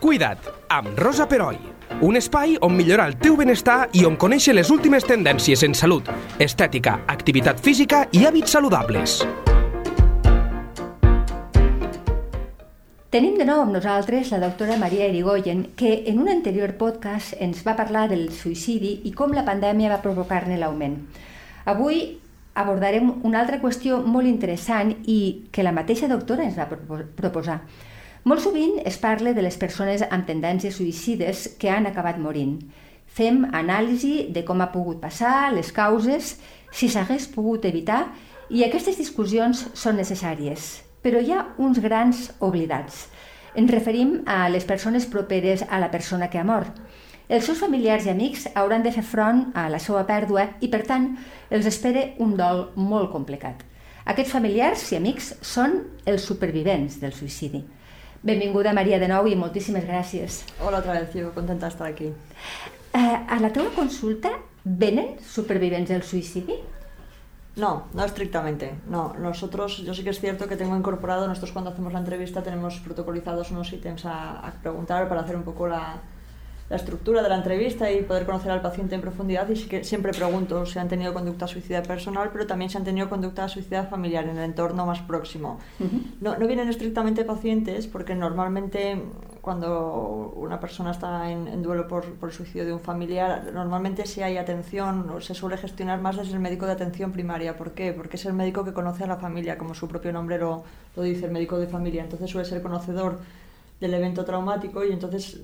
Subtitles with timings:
[0.00, 1.58] Cuida't, amb Rosa Peroi.
[2.00, 6.06] Un espai on millorar el teu benestar i on conèixer les últimes tendències en salut,
[6.40, 9.18] estètica, activitat física i hàbits saludables.
[13.12, 17.60] Tenim de nou amb nosaltres la doctora Maria Erigoyen, que en un anterior podcast ens
[17.66, 20.96] va parlar del suïcidi i com la pandèmia va provocar-ne l'augment.
[21.68, 22.06] Avui
[22.56, 26.70] abordarem una altra qüestió molt interessant i que la mateixa doctora ens va
[27.20, 27.60] proposar.
[28.28, 32.58] Molt sovint es parla de les persones amb tendències suïcides que han acabat morint.
[33.08, 36.34] Fem anàlisi de com ha pogut passar, les causes,
[36.70, 38.10] si s'hagués pogut evitar,
[38.52, 40.82] i aquestes discussions són necessàries.
[41.00, 43.06] Però hi ha uns grans oblidats.
[43.56, 46.76] Ens referim a les persones properes a la persona que ha mort.
[47.30, 50.84] Els seus familiars i amics hauran de fer front a la seva pèrdua i, per
[50.84, 51.14] tant,
[51.48, 53.64] els espera un dol molt complicat.
[54.04, 57.64] Aquests familiars i amics són els supervivents del suïcidi.
[58.22, 60.42] Benvinguda, Maria, de nou i moltíssimes gràcies.
[60.60, 62.10] Hola otra vez, yo contenta de estar aquí.
[62.92, 64.28] Eh, a la teva consulta
[64.62, 66.58] venen supervivents del suïcidi?
[67.56, 68.74] No, no estrictamente.
[68.86, 72.42] No, nosotros, yo sí que es cierto que tengo incorporado, nosotros cuando hacemos la entrevista
[72.42, 75.96] tenemos protocolizados unos ítems a, a preguntar para hacer un poco la,
[76.70, 79.82] la estructura de la entrevista y poder conocer al paciente en profundidad y sí que
[79.82, 83.84] siempre pregunto si han tenido conducta suicida personal, pero también si han tenido conducta suicida
[83.84, 85.58] familiar en el entorno más próximo.
[86.20, 89.02] no, no, vienen estrictamente pacientes porque normalmente
[89.40, 94.22] cuando una persona está en, duelo por, por, el suicidio de un familiar, normalmente si
[94.22, 97.56] hay atención o se suele gestionar más desde el médico de atención primaria.
[97.56, 97.92] ¿Por qué?
[97.92, 100.62] Porque es el médico que conoce a la familia, como su propio nombre lo,
[100.94, 102.04] lo dice, el médico de familia.
[102.04, 103.18] Entonces suele ser conocedor
[103.80, 105.40] del evento traumático y entonces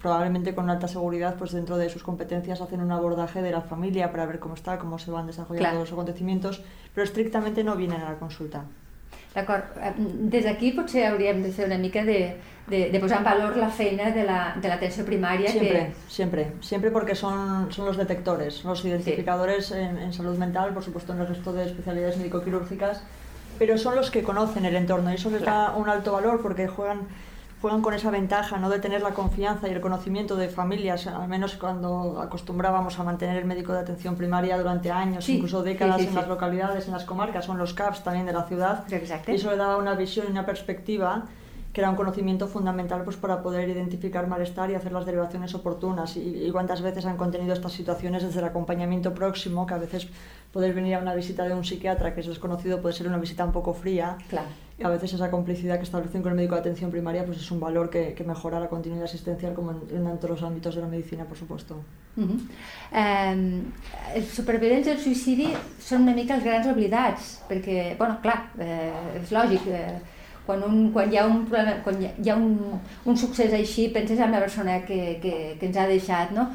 [0.00, 4.10] probablemente con alta seguridad pues dentro de sus competencias hacen un abordaje de la familia
[4.10, 6.62] para ver cómo está, cómo se van desarrollando los acontecimientos,
[6.94, 8.64] pero estrictamente no vienen a la consulta.
[9.36, 9.64] D'acord.
[10.32, 12.38] Des d'aquí potser hauríem de fer una mica de,
[12.72, 15.50] de, de posar en valor la feina de l'atenció la, de primària.
[15.50, 16.10] Siempre, que...
[16.10, 19.74] siempre, siempre porque son, son los detectores, los identificadores sí.
[19.74, 23.02] en, en salud mental, por supuesto en el resto de especialidades médico-quirúrgicas,
[23.58, 25.72] pero son los que conocen el entorno y eso les claro.
[25.72, 27.06] da un alto valor porque juegan
[27.60, 28.68] juegan con esa ventaja ¿no?
[28.68, 33.38] de tener la confianza y el conocimiento de familias, al menos cuando acostumbrábamos a mantener
[33.38, 36.86] el médico de atención primaria durante años, sí, incluso décadas sí, sí, en las localidades,
[36.86, 38.84] en las comarcas, son los CAPS también de la ciudad.
[39.32, 41.24] Y eso le daba una visión y una perspectiva
[41.76, 46.16] que era un conocimiento fundamental pues, para poder identificar malestar y hacer las derivaciones oportunas.
[46.16, 50.08] Y, y, cuántas veces han contenido estas situaciones desde el acompañamiento próximo, que a veces
[50.54, 53.44] poder venir a una visita de un psiquiatra que es desconocido puede ser una visita
[53.44, 54.16] un poco fría.
[54.30, 54.48] Claro.
[54.78, 57.50] Y a veces esa complicidad que establecen con el médico de atención primaria pues es
[57.50, 60.80] un valor que, que mejora la continuidad asistencial como en, en, todos los ámbitos de
[60.80, 61.76] la medicina, por supuesto.
[62.16, 62.40] Uh -huh.
[63.02, 63.72] um,
[64.14, 69.30] els supervivents del suïcidi són una mica els grans oblidats, perquè, bueno, clar, eh, és
[69.30, 70.15] lògic, eh,
[70.46, 74.22] quan, un, quan hi ha un problema, quan hi ha un, un succés així, penses
[74.22, 76.48] en la persona que, que, que ens ha deixat, no?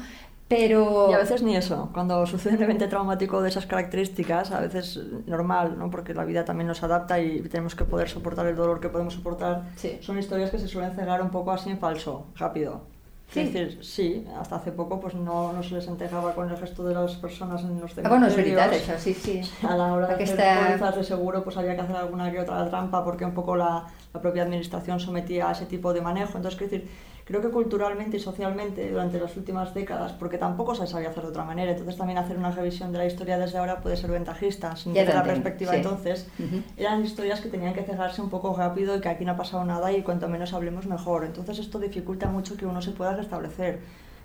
[0.52, 1.08] Pero...
[1.08, 1.88] Y a veces ni eso.
[1.94, 5.90] Cuando sucede un evento traumático de esas características, a veces normal, ¿no?
[5.90, 9.14] porque la vida también nos adapta y tenemos que poder soportar el dolor que podemos
[9.14, 9.70] soportar.
[9.76, 9.96] Sí.
[10.02, 12.82] Son historias que se suelen cerrar un poco así en falso, rápido.
[13.32, 13.40] Sí.
[13.40, 16.84] Es decir, sí, hasta hace poco pues no, no se les entregaba con el resto
[16.84, 19.40] de las personas en los Ah, bueno, veritat, això, sí, sí.
[19.66, 22.68] A la hora de hacer pólizas de seguro pues había que hacer alguna que otra
[22.68, 26.36] trampa porque un poco la, la propia administración sometía a ese tipo de manejo.
[26.36, 26.90] Entonces, quiero decir,
[27.32, 31.30] creo que culturalmente y socialmente durante las últimas décadas, porque tampoco se sabía hacer de
[31.30, 34.76] otra manera, entonces también hacer una revisión de la historia desde ahora puede ser ventajista,
[34.76, 35.76] sin Ya te la perspectiva sí.
[35.78, 36.62] entonces, Uh -huh.
[36.76, 39.64] eran historias que tenían que cerrarse un poco rápido y que aquí no ha pasado
[39.64, 41.24] nada y cuanto menos hablemos mejor.
[41.24, 43.80] Entonces esto dificulta mucho que uno se pueda restablecer.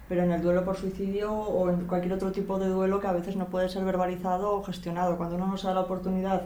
[0.10, 3.12] Pero en el duelo por suicidio o en cualquier otro tipo de duelo que a
[3.14, 6.44] veces no puede ser verbalizado o gestionado, cuando uno no se da la oportunidad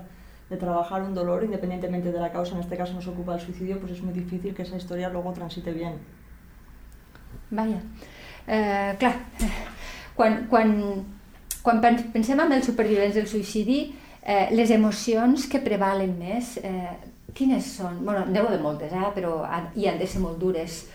[0.50, 3.80] de trabajar un dolor, independientemente de la causa, en este caso nos ocupa el suicidio,
[3.80, 5.94] pues es muy difícil que esa historia luego transite bien.
[7.52, 7.80] Vaja.
[8.48, 9.16] Eh, clar,
[10.16, 10.72] quan, quan,
[11.62, 13.82] quan pensem en els supervivents del suïcidi,
[14.24, 16.96] eh, les emocions que prevalen més, eh,
[17.36, 18.04] quines són?
[18.06, 19.42] bueno, n'hi de moltes, eh, però
[19.76, 20.86] hi han de ser molt dures.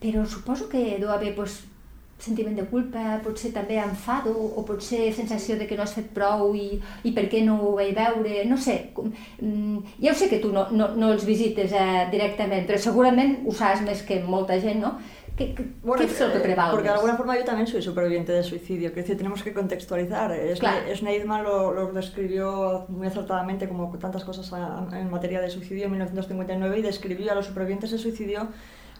[0.00, 1.62] Però suposo que deu haver pues,
[2.18, 6.54] sentiment de culpa, potser també enfado, o potser sensació de que no has fet prou
[6.56, 8.76] i, i per què no ho vaig veure, no sé.
[9.40, 13.36] Mm, ja ho sé que tu no, no, no els visites eh, directament, però segurament
[13.44, 14.94] ho saps més que molta gent, no?
[15.36, 16.70] ¿Qué, qué, bueno, ¿qué es lo que prevalga?
[16.70, 20.32] Porque de alguna forma yo también soy superviviente de suicidio, que decir, tenemos que contextualizar.
[20.60, 20.94] Claro.
[20.94, 25.90] Schneidman lo, lo, describió muy acertadamente, como tantas cosas a, en materia de suicidio en
[25.90, 28.48] 1959, y describió a los supervivientes de suicidio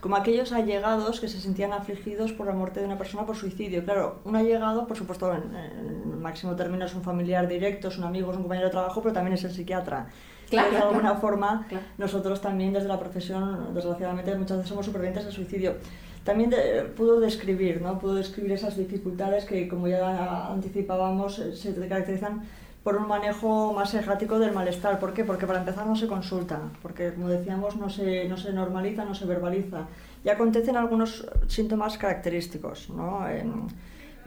[0.00, 3.84] como aquellos allegados que se sentían afligidos por la muerte de una persona por suicidio.
[3.84, 8.04] Claro, un allegado, por supuesto, en, en máximo término es un familiar directo, es un
[8.04, 10.08] amigo, es un compañero de trabajo, pero también es el psiquiatra.
[10.50, 11.66] Claro, de alguna forma,
[11.98, 15.76] nosotros también desde la profesión, desgraciadamente, muchas veces somos supervivientes del suicidio.
[16.24, 16.54] También
[16.96, 17.98] pudo describir, ¿no?
[17.98, 22.42] Pudo describir esas dificultades que, como ya anticipábamos, se caracterizan
[22.82, 25.00] por un manejo más errático del malestar.
[25.00, 25.24] ¿Por qué?
[25.24, 29.14] Porque para empezar no se consulta, porque como decíamos no se, no se normaliza, no
[29.14, 29.86] se verbaliza.
[30.22, 33.20] Y acontecen algunos síntomas característicos, ¿no?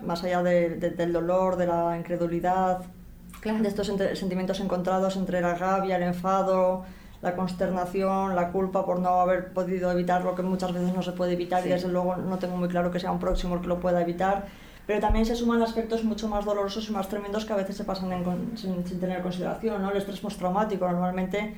[0.04, 2.82] más allá del dolor, de la incredulidad,
[3.44, 6.84] de estos sentimientos encontrados entre la rabia, el enfado,
[7.22, 11.12] la consternación, la culpa por no haber podido evitar lo que muchas veces no se
[11.14, 13.68] puede evitar y desde luego no tengo muy claro que sea un próximo el que
[13.68, 14.46] lo pueda evitar
[14.88, 17.84] pero también se suman aspectos mucho más dolorosos y más tremendos que a veces se
[17.84, 18.10] pasan
[18.56, 19.92] sin, tener consideración, ¿no?
[19.92, 21.56] El estrés postraumático, normalmente,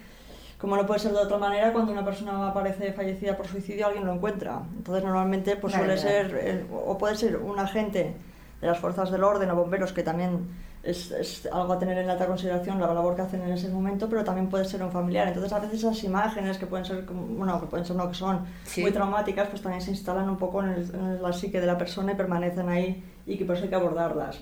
[0.58, 4.08] como no puede ser de otra manera, cuando una persona aparece fallecida por suicidio, alguien
[4.08, 4.64] lo encuentra.
[4.76, 8.16] Entonces, normalmente, pues suele ser, o puede ser un agente
[8.62, 10.48] de las fuerzas del orden o bomberos que también
[10.84, 14.08] es, es, algo a tener en alta consideración la labor que hacen en ese momento,
[14.08, 15.28] pero también puede ser un familiar.
[15.28, 18.46] Entonces, a veces esas imágenes que pueden ser, bueno, que pueden ser no que son
[18.78, 22.14] muy traumáticas, pues también se instalan un poco en, el, la psique de la persona
[22.14, 24.40] y permanecen ahí y que por eso hay que abordarlas.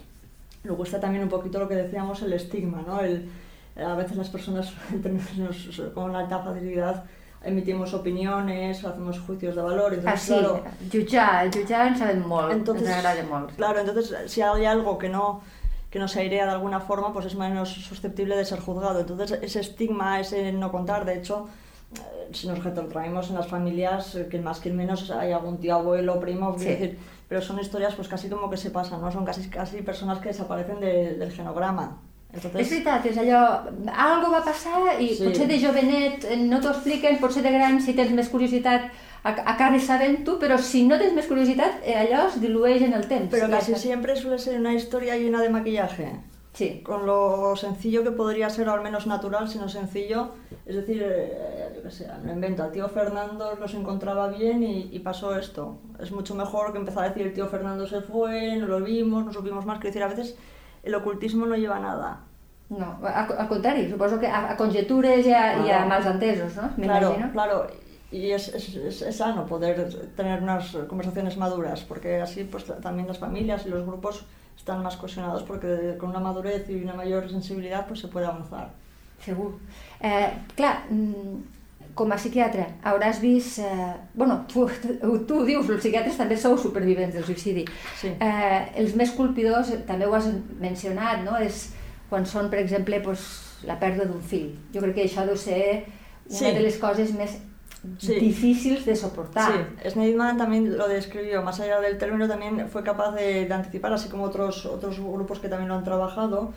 [0.64, 3.00] Luego está también un poquito lo que decíamos, el estigma, ¿no?
[3.00, 3.30] El,
[3.76, 4.74] a veces las personas
[5.94, 7.06] con una alta facilidad
[7.44, 9.94] emitimos opiniones, hacemos juicios de valor.
[9.94, 12.90] Entonces, ah, claro, jutjar, jutjar en sabem molt, entonces,
[13.56, 15.42] Claro, entonces si hay algo que no
[15.90, 19.00] que no se airea de alguna forma, pues es menos susceptible de ser juzgado.
[19.00, 21.48] Entonces, ese estigma, ese no contar, de hecho,
[21.96, 25.76] eh, si nos retrotraemos en las familias, eh, que más que menos hay algún tío,
[25.76, 27.00] abuelo, primo, decir,
[27.30, 29.12] pero son historias pues casi como que se pasan, ¿no?
[29.12, 32.02] Son casi, casi personas que desaparecen de, del genograma.
[32.34, 32.62] Entonces...
[32.62, 33.42] És veritat, és allò,
[33.88, 35.24] algo va passar i sí.
[35.26, 38.92] potser de jovenet eh, no t'ho expliquen, potser de gran si tens més curiositat
[39.28, 43.08] acabes sabent tu, pero si no tienes más curiosidad, eh, allò es dilueix en el
[43.08, 43.30] temps.
[43.32, 46.20] Pero casi siempre suele ser una historia llena de maquillaje.
[46.54, 46.82] Sí.
[46.84, 50.32] Con lo sencillo que podría ser, o al menos natural, sino sencillo.
[50.66, 54.90] Es decir, eh, yo qué sé, me invento, al tío Fernando los encontraba bien y,
[54.92, 55.78] y, pasó esto.
[56.00, 59.26] Es mucho mejor que empezar a decir el tío Fernando se fue, no lo vimos,
[59.26, 59.80] no supimos más.
[59.80, 60.38] Quiero decir, a veces
[60.88, 62.22] el ocultismo no lleva nada.
[62.70, 65.68] No, al contrario, supongo que a, a conjetures y a, claro.
[65.68, 66.76] y a ¿no?
[66.76, 67.68] Claro, claro
[68.12, 73.20] y es, es, es, sano poder tener unas conversaciones maduras, porque así pues también las
[73.20, 74.26] familias y los grupos
[74.58, 78.70] están más cohesionados, porque con una madurez y una mayor sensibilidad pues se puede avançar.
[79.20, 79.58] Segur.
[80.00, 81.57] Eh, clar, mm,
[81.98, 83.60] com a psiquiatre hauràs vist...
[83.64, 84.68] Eh, bueno, tu,
[85.02, 87.66] tu, tu dius, els psiquiatres també sou supervivents del suïcidi.
[88.00, 88.14] Sí.
[88.14, 90.30] Eh, els més colpidors, també ho has
[90.62, 91.40] mencionat, no?
[91.42, 91.68] és
[92.10, 93.28] quan són, per exemple, pues,
[93.68, 94.54] la pèrdua d'un fill.
[94.74, 95.62] Jo crec que això deu ser
[96.28, 96.56] una sí.
[96.56, 97.38] de les coses més
[97.84, 99.52] difíciles de soportar.
[99.52, 104.10] Sí, Sneidman también lo describió, más allá del término también fue capaz de, anticipar, así
[104.10, 106.54] como otros, otros grupos que también lo han trabajado,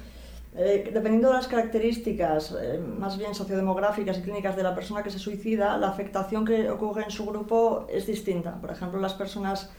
[0.57, 5.11] eh, dependiendo de las características eh, más bien sociodemográficas y clínicas de la persona que
[5.11, 8.61] se suicida, la afectación que ocurre en su grupo es distinta.
[8.61, 9.71] Por ejemplo, las personas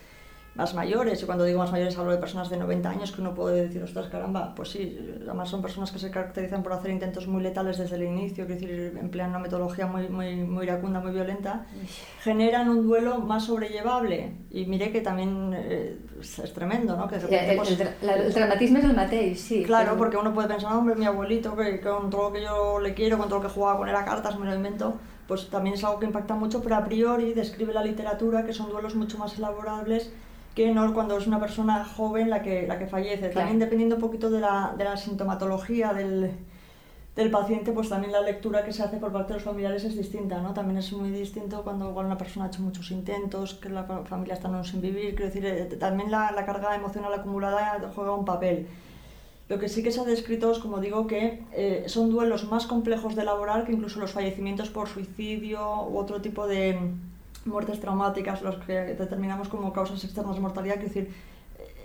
[0.54, 3.34] más mayores, y cuando digo más mayores hablo de personas de 90 años que uno
[3.34, 7.26] puede decir, ostras, caramba, pues sí, además son personas que se caracterizan por hacer intentos
[7.28, 11.12] muy letales desde el inicio, es decir, emplean una metodología muy, muy, muy iracunda, muy
[11.12, 11.66] violenta,
[12.22, 14.34] generan un duelo más sobrellevable.
[14.50, 17.08] Y mire que también eh, es tremendo, ¿no?
[17.08, 19.64] Que el, el, pues, el, dramatismo es el mateix, sí.
[19.64, 22.94] Claro, porque uno puede pensar, hombre, mi abuelito, que, con todo lo que yo le
[22.94, 25.00] quiero, con todo lo que jugaba con él a cartas, me lo invento,
[25.30, 28.70] pues también es algo que impacta mucho, pero a priori describe la literatura que son
[28.70, 30.12] duelos mucho más elaborables
[30.56, 33.30] que no cuando es una persona joven la que, la que fallece.
[33.30, 36.32] También dependiendo un poquito de la, de la sintomatología del,
[37.16, 39.96] del, paciente, pues también la lectura que se hace por parte de los familiares es
[39.96, 40.54] distinta, ¿no?
[40.54, 44.34] También es muy distinto cuando igual una persona ha hecho muchos intentos, que la familia
[44.34, 48.26] está no sin vivir, quiero decir, eh, también la, la, carga emocional acumulada juega un
[48.26, 48.68] papel.
[49.48, 52.68] Lo que sí que se ha descrito es, como digo, que eh, son duelos más
[52.68, 56.80] complejos de elaborar que incluso los fallecimientos por suicidio u otro tipo de
[57.46, 61.14] muertes traumáticas, los que determinamos como causas externas de mortalidad, quiero decir,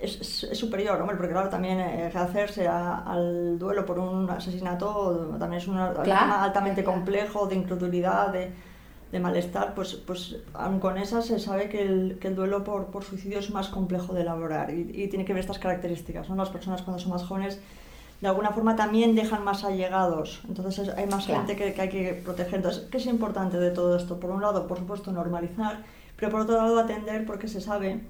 [0.01, 5.61] es, es, superior, hombre, porque claro, también eh, hacerse al duelo por un asesinato también
[5.61, 8.51] es un tema altamente complejo de incredulidad, de,
[9.11, 12.87] de, malestar, pues, pues aun con esas se sabe que el, que el duelo por,
[12.87, 16.35] por, suicidio es más complejo de elaborar y, y, tiene que ver estas características, ¿no?
[16.35, 17.59] Las personas cuando son más jóvenes
[18.21, 20.41] de alguna forma también dejan más allegados.
[20.47, 22.55] Entonces hay más gente que, que, hay que proteger.
[22.55, 24.19] Entonces, ¿qué es importante de todo esto?
[24.19, 25.83] Por un lado, por supuesto, normalizar,
[26.15, 28.01] pero por otro lado, atender porque se sabe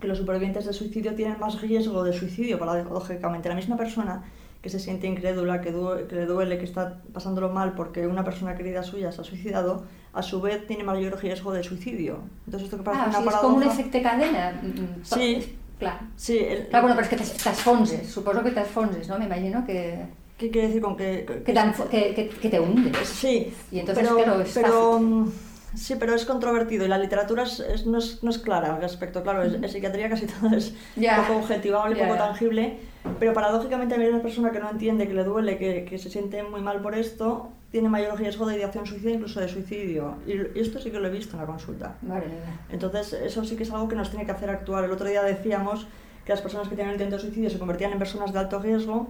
[0.00, 3.48] que los supervivientes de suicidio tienen más riesgo de suicidio, paradójicamente.
[3.48, 4.24] La misma persona
[4.62, 5.74] que se siente incrédula, que,
[6.08, 9.84] que le duele, que está pasándolo mal porque una persona querida suya se ha suicidado,
[10.14, 12.20] a su vez tiene mayor riesgo de suicidio.
[12.46, 13.36] Entonces, esto que parece ah, una paradoja...
[13.36, 14.62] es como un efecto cadena.
[15.02, 15.98] Sí, Clar.
[16.16, 16.68] Sí, el...
[16.70, 19.18] Clar, bueno, però és que t'esfonses, suposo que t'esfonses, no?
[19.18, 20.06] M'imagino que,
[20.38, 21.24] ¿Qué quiere decir con que...?
[21.44, 22.96] Que, que, que, que te hundes.
[23.08, 25.06] Sí, Y entonces, pero, claro, es pero, fácil.
[25.06, 25.32] mm,
[25.74, 28.80] sí, pero es controvertido y la literatura es, es- no, es, no es clara al
[28.80, 29.22] respecto.
[29.22, 31.16] Claro, es- en psiquiatría casi todo es Ya.
[31.26, 32.24] poco objetivable, Ya, poco ya.
[32.26, 32.78] tangible,
[33.18, 36.08] pero paradójicamente a mí una persona que no entiende, que le duele, que, que se
[36.10, 40.14] siente muy mal por esto, tiene mayor riesgo de ideación suicida, incluso de suicidio.
[40.26, 41.96] Y, esto sí que lo he visto en la consulta.
[42.26, 42.60] Mía.
[42.70, 44.84] Entonces, eso sí que es algo que nos tiene que hacer actuar.
[44.84, 45.86] El otro día decíamos
[46.24, 49.08] que las personas que tienen intento de suicidio se convertían en personas de alto riesgo.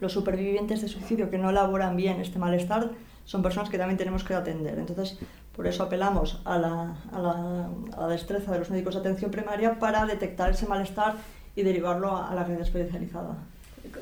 [0.00, 2.90] Los supervivientes de suicidio que no elaboran bien este malestar
[3.24, 4.78] son personas que también tenemos que atender.
[4.78, 5.18] Entonces,
[5.54, 9.30] por eso apelamos a la, a la- a la destreza de los médicos de atención
[9.30, 11.16] primaria para detectar ese malestar
[11.60, 13.36] y derivarlo a, a la red especializada.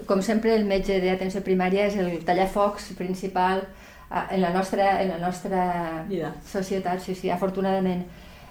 [0.06, 3.62] Com sempre, el metge d'atenció primària és el tallafocs principal
[4.08, 6.32] en la nostra, en la nostra Vida.
[6.46, 8.06] societat, sí, sí, afortunadament.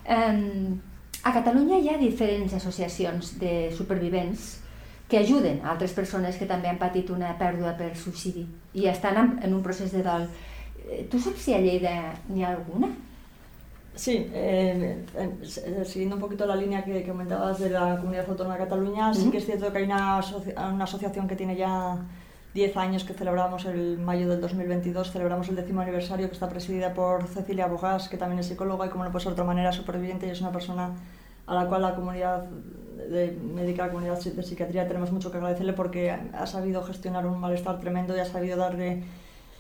[0.08, 0.78] Um,
[1.24, 4.60] a Catalunya hi ha diferents associacions de supervivents
[5.10, 8.46] que ajuden a altres persones que també han patit una pèrdua per suïcidi
[8.76, 10.28] i estan en, en un procés de dol.
[10.88, 12.90] Eh, Tu saps si a Lleida n'hi ha alguna?
[13.98, 18.56] Sí, eh, eh, siguiendo un poquito la línea que, que comentabas de la Comunidad Autónoma
[18.56, 21.98] de Cataluña, sí que es cierto que hay una, asoci- una asociación que tiene ya
[22.54, 26.94] 10 años que celebramos el mayo del 2022, celebramos el décimo aniversario que está presidida
[26.94, 29.72] por Cecilia Bogas, que también es psicóloga y como no puede ser de otra manera
[29.72, 30.92] superviviente y es una persona
[31.48, 32.44] a la cual la comunidad
[33.10, 37.40] de médica, la comunidad de psiquiatría tenemos mucho que agradecerle porque ha sabido gestionar un
[37.40, 39.04] malestar tremendo y ha sabido darle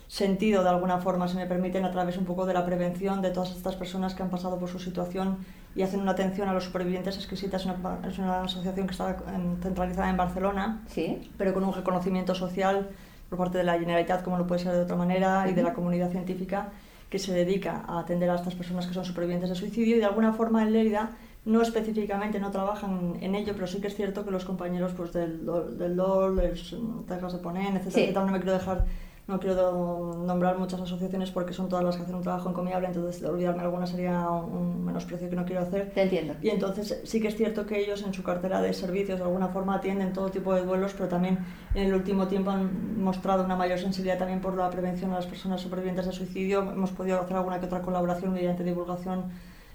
[0.08, 3.32] sentido de alguna forma, si me permiten, a través un poco de la prevención de
[3.32, 5.38] todas estas personas que han pasado por su situación
[5.76, 7.58] y hacen una atención a los supervivientes exquisita.
[7.58, 11.30] Es una, es una asociación que está en- centralizada en Barcelona, Sí?
[11.38, 12.90] pero con un reconocimiento social
[13.30, 15.74] por parte de la Generalitat, como no puede ser de otra manera, y de la
[15.74, 16.70] comunidad científica
[17.10, 20.06] que se dedica a atender a estas personas que son supervivientes de suicidio y de
[20.06, 21.12] alguna forma en Lérida
[21.46, 25.14] no específicamente no trabajan en ello, pero sí que es cierto que los compañeros pues,
[25.14, 25.46] del,
[25.78, 26.76] del DOL, los
[27.08, 28.02] Terras de Ponent, etcétera, Sí.
[28.04, 28.86] etcétera, no me quiero dejar
[29.28, 33.22] no quiero nombrar muchas asociaciones porque son todas las que hacen un trabajo encomiable, entonces
[33.24, 35.92] olvidarme alguna sería un menosprecio que no quiero hacer.
[35.94, 36.36] Te entiendo.
[36.42, 39.50] Y entonces sí que es cierto que ellos en su cartera de servicios de alguna
[39.50, 41.40] forma atienden todo tipo de duelos, pero también
[41.76, 45.26] en el último tiempo han mostrado una mayor sensibilidad también por la prevención a las
[45.26, 46.62] personas supervivientes de suicidio.
[46.62, 49.26] Hemos podido hacer alguna que otra colaboración mediante divulgación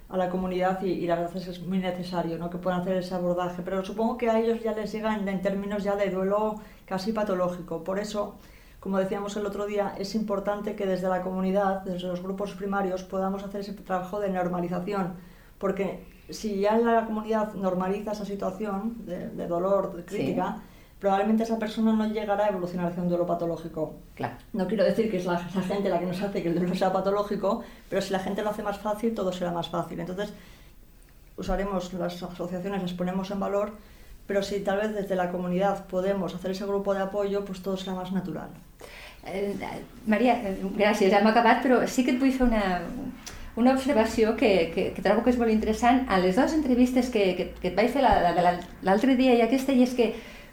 [0.08, 2.48] a la comunidad y, y la verdad es que es muy necesario ¿no?
[2.48, 3.60] que puedan hacer ese abordaje.
[3.62, 6.54] Pero supongo que a ellos ya les llega en, en términos ya de duelo
[6.86, 7.84] casi patológico.
[7.84, 8.36] Por eso
[8.82, 13.04] como decíamos el otro día, es importante que desde la comunidad, desde los grupos primarios,
[13.04, 15.14] podamos hacer ese trabajo de normalización,
[15.58, 20.62] porque si ya la comunidad normaliza esa situación de, de dolor, de crítica,
[20.98, 23.94] probablemente esa persona no llegará a evolucionar hacia un duelo patológico.
[24.16, 24.38] Clar.
[24.52, 26.74] No quiero decir que es la, la gente la que nos hace que el duelo
[26.74, 30.00] sea patológico, pero si la gente lo hace más fácil, todo será más fácil.
[30.00, 30.34] Entonces,
[31.36, 33.74] usaremos las asociaciones, las ponemos en valor,
[34.26, 37.76] pero si tal vez desde la comunidad podemos hacer ese grupo de apoyo, pues todo
[37.76, 38.48] será más natural.
[39.24, 39.54] Eh,
[40.06, 42.80] Maria, eh, gràcies, hem acabat, però sí que et vull fer una,
[43.54, 47.26] una observació que, que, que trobo que és molt interessant a les dues entrevistes que,
[47.38, 50.10] que, que et vaig fer l'altre dia i aquesta, i és que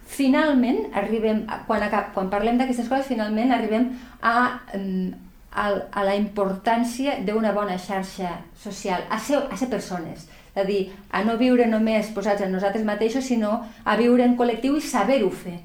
[0.09, 3.89] finalment arribem, quan, acab, quan parlem d'aquestes coses, finalment arribem
[4.21, 4.35] a,
[4.77, 5.13] em,
[5.49, 10.27] a, a la importància d'una bona xarxa social, a ser, a ser persones,
[10.59, 14.35] és a dir, a no viure només posats en nosaltres mateixos, sinó a viure en
[14.37, 15.59] col·lectiu i saber-ho fer.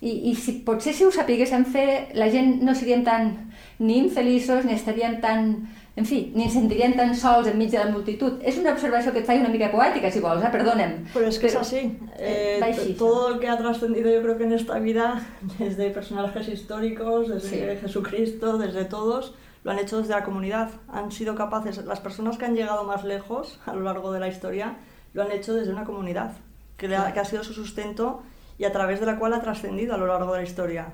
[0.00, 3.50] I, i si, potser si ho sapiguéssim fer, la gent no seríem tan
[3.80, 5.68] ni infeliços, ni estaríem tan...
[5.98, 8.36] En fi, ni ens sentiríem tan sols enmig de la multitud.
[8.46, 10.50] És una observació que et faig una mica poètica, si vols, eh?
[10.52, 10.92] perdona'm.
[11.12, 11.80] Pero es que Pero- es así.
[12.16, 12.92] Eh, Eh, va t- així.
[12.94, 15.26] todo lo que ha trascendido yo creo que en esta vida,
[15.58, 17.80] desde personajes históricos, desde Sí.
[17.80, 19.34] Jesucristo, desde todos,
[19.64, 20.70] lo han hecho desde la comunidad.
[20.92, 24.28] Han sido capaces, las personas que han llegado más lejos a lo largo de la
[24.28, 24.76] historia,
[25.14, 26.32] lo han hecho desde una comunidad,
[26.76, 28.22] que, ha, que ha sido su sustento
[28.58, 30.86] y a través de la cual ha trascendido a lo largo de la historia.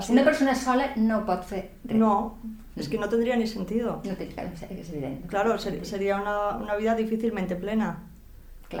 [0.00, 1.96] Sido- Una persona sola no pot fer res.
[1.98, 2.38] No,
[2.76, 4.00] es que no tendría ni sentido.
[4.04, 5.26] No evident.
[5.26, 7.98] Claro, ser- sería una, una vida difícilmente plena.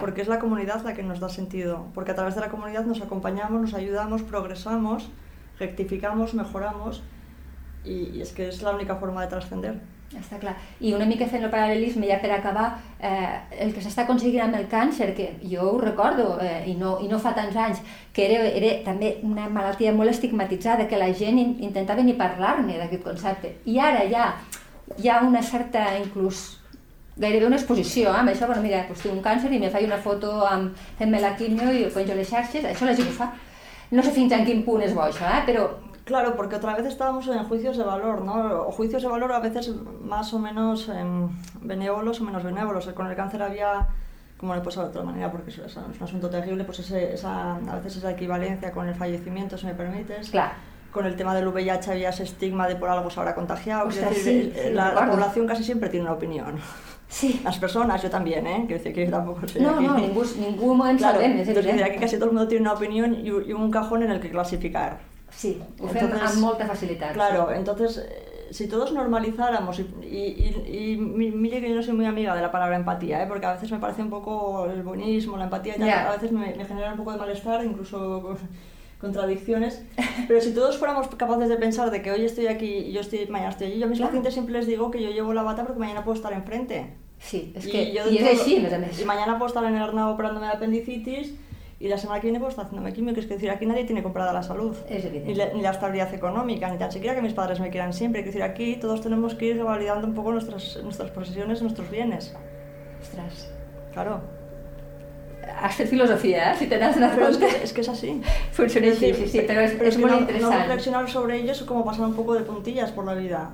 [0.00, 1.86] Porque es la comunidad la que nos da sentido.
[1.94, 5.08] Porque a través de la comunidad nos acompañamos, nos ayudamos, progresamos,
[5.58, 7.02] rectificamos, mejoramos.
[7.84, 9.74] Y, y es que es la única forma de trascender.
[10.14, 10.54] Està clar.
[10.78, 12.66] I una mica fent el paral·lelisme, ja per acabar,
[13.00, 16.98] eh, el que s'està aconseguint amb el càncer, que jo ho recordo, eh, i, no,
[17.02, 17.80] i no fa tants anys,
[18.14, 22.78] que era, era també una malaltia molt estigmatitzada, que la gent in, intentava ni parlar-ne
[22.78, 23.56] d'aquest concepte.
[23.66, 24.28] I ara ja
[25.00, 26.44] hi ha una certa, inclús,
[27.16, 28.20] gairebé una exposició, eh?
[28.20, 31.22] amb això, bueno, mira, doncs tinc un càncer i me faig una foto amb fent-me
[31.22, 33.32] la quimio i ho penjo a les xarxes, això la gent ho fa.
[33.94, 35.42] No sé fins en quin punt és bo això, eh?
[35.46, 35.66] però
[36.04, 38.66] Claro, porque otra vez estábamos en juicios de valor, ¿no?
[38.68, 39.72] O juicios de valor a veces
[40.04, 41.28] más o menos em,
[41.62, 42.86] benévolos o menos benévolos.
[42.88, 43.86] Con el cáncer había,
[44.36, 47.14] como no puede ser de otra manera, porque es, es un asunto terrible, pues ese-
[47.14, 50.28] esa, a veces esa equivalencia con el fallecimiento, si me permites.
[50.30, 50.52] clar,
[50.92, 53.88] con el tema del VIH había ese estigma de por algo se habrá contagiado.
[53.88, 56.56] Es decir, sí, eh, sí, la, la población casi siempre tiene una opinión.
[57.08, 57.40] Sí.
[57.44, 58.64] Las personas, yo también, ¿eh?
[58.66, 59.86] Quiero decir que yo tampoco soy No, aquí.
[59.86, 61.82] no, ningú, ningú en Claro, entonces evident.
[61.90, 64.30] aquí casi todo el mundo tiene una opinión y, y un cajón en el que
[64.30, 64.98] clasificar.
[65.36, 67.12] Sí, fem Entonces, amb molta facilitat.
[67.12, 70.16] Claro, entonces, eh, si todos normalizáramos, y, y,
[70.68, 73.26] y, y mi- mire que yo no soy muy amiga de la palabra empatía, ¿eh?
[73.26, 76.08] porque a veces me parece un poco el buenismo, la empatía y tal, Ya.
[76.08, 78.36] a veces me, me genera un poco de malestar, incluso
[79.00, 79.82] contradicciones,
[80.28, 83.26] pero si todos fuéramos capaces de pensar de que hoy estoy aquí y yo estoy,
[83.26, 84.08] mañana estoy allí, yo a mis Claro.
[84.10, 86.94] pacientes siempre les digo que yo llevo la bata porque mañana puedo estar enfrente.
[87.18, 87.92] Sí, Y que...
[87.92, 89.00] yo I dentro- és així, a més a més.
[89.00, 91.34] Y mañana puedo estar en el Arnau operándome de apendicitis
[91.84, 94.02] y la semana que viene puedo estar haciéndome quimio, que es decir, aquí nadie tiene
[94.02, 94.74] comprada la salud.
[94.88, 95.04] Es.
[95.12, 98.20] Ni la, ni la estabilidad económica, ni tan siquiera que mis padres me quieran siempre.
[98.20, 102.34] Es decir, aquí todos tenemos que ir validando un poco nuestras, nuestras posesiones, nuestros bienes.
[103.02, 103.50] Ostres,
[103.92, 104.20] Claro.
[105.62, 106.56] has fet filosofia, eh?
[106.58, 108.22] Si te n'has donat Pero es que, es que es así.
[108.50, 110.62] Funciona Es així, decir, sí, sí, però és, pero és que molt no, no interessant.
[110.62, 113.50] reflexionar sobre ello es como pasar un poco de puntillas por la vida.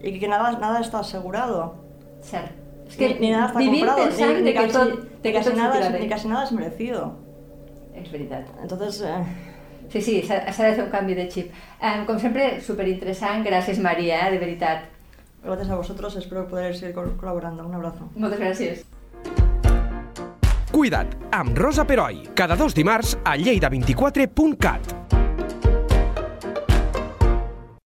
[0.00, 1.74] Y que nada, nada está asegurado.
[2.22, 2.52] Cert.
[2.86, 5.80] És que ni, ni nada está comprado, ni, ni que casi, tot, ni casi nada
[5.80, 7.16] es, ni casi nada es merecido.
[7.94, 8.46] És veritat.
[8.62, 9.24] Entonces, eh,
[9.92, 11.50] Sí, sí, s'ha de fer un canvi de xip.
[11.82, 13.44] Um, com sempre, superinteressant.
[13.44, 14.84] Gràcies, Maria, eh, de veritat.
[15.44, 17.66] gracias a vosotros, espero poder seguir col- colaborando.
[17.66, 18.08] Un abrazo.
[18.14, 18.84] Moltes gràcies.
[20.70, 22.22] Cuida't, amb Rosa Peroi.
[22.34, 25.01] Cada dos dimarts a lleida24.cat.